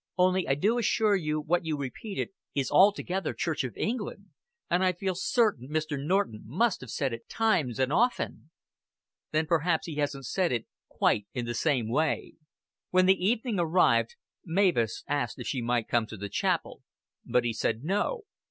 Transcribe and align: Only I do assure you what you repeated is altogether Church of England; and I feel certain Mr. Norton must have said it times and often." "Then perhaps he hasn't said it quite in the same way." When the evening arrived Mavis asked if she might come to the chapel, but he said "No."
Only 0.17 0.47
I 0.47 0.55
do 0.55 0.79
assure 0.79 1.15
you 1.15 1.39
what 1.39 1.63
you 1.63 1.77
repeated 1.77 2.29
is 2.55 2.71
altogether 2.71 3.35
Church 3.35 3.63
of 3.63 3.77
England; 3.77 4.31
and 4.67 4.83
I 4.83 4.93
feel 4.93 5.13
certain 5.13 5.69
Mr. 5.69 6.03
Norton 6.03 6.41
must 6.43 6.81
have 6.81 6.89
said 6.89 7.13
it 7.13 7.29
times 7.29 7.77
and 7.77 7.93
often." 7.93 8.49
"Then 9.29 9.45
perhaps 9.45 9.85
he 9.85 9.97
hasn't 9.97 10.25
said 10.25 10.51
it 10.51 10.65
quite 10.87 11.27
in 11.35 11.45
the 11.45 11.53
same 11.53 11.87
way." 11.87 12.33
When 12.89 13.05
the 13.05 13.23
evening 13.23 13.59
arrived 13.59 14.15
Mavis 14.43 15.03
asked 15.07 15.37
if 15.37 15.45
she 15.45 15.61
might 15.61 15.87
come 15.87 16.07
to 16.07 16.17
the 16.17 16.29
chapel, 16.29 16.81
but 17.23 17.43
he 17.43 17.53
said 17.53 17.83
"No." 17.83 18.23